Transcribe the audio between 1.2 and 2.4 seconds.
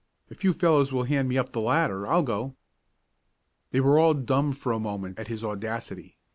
me up the ladder I'll